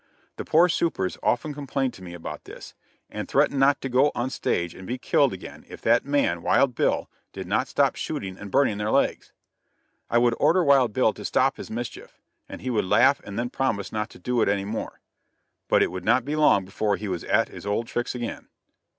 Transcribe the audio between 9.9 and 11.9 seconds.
I would order Wild Bill to stop his